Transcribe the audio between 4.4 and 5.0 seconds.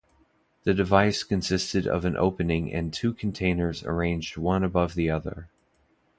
above